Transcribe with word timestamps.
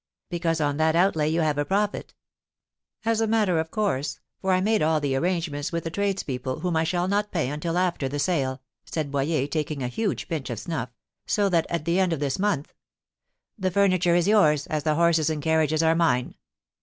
"Because 0.31 0.59
on 0.59 0.77
that 0.77 0.95
outlay 0.95 1.29
you 1.29 1.41
have 1.41 1.59
a 1.59 1.63
profit." 1.63 2.15
"As 3.05 3.21
a 3.21 3.27
matter 3.27 3.59
of 3.59 3.69
course; 3.69 4.19
for 4.41 4.51
I 4.51 4.59
made 4.59 4.81
all 4.81 4.99
the 4.99 5.13
agreements 5.13 5.71
with 5.71 5.83
the 5.83 5.91
tradespeople, 5.91 6.61
whom 6.61 6.75
I 6.75 6.83
shall 6.83 7.07
not 7.07 7.31
pay 7.31 7.49
until 7.51 7.77
after 7.77 8.09
the 8.09 8.17
sale," 8.17 8.63
said 8.83 9.11
Boyer, 9.11 9.45
taking 9.45 9.83
a 9.83 9.87
huge 9.89 10.27
pinch 10.27 10.49
of 10.49 10.57
snuff; 10.57 10.89
"so 11.27 11.49
that 11.49 11.67
at 11.69 11.85
the 11.85 11.99
end 11.99 12.13
of 12.13 12.19
this 12.19 12.39
month" 12.39 12.73
"The 13.59 13.69
furniture 13.69 14.15
is 14.15 14.27
yours, 14.27 14.65
as 14.65 14.81
the 14.81 14.95
horses 14.95 15.29
and 15.29 15.39
carriages 15.39 15.83
are 15.83 15.93
mine." 15.93 16.33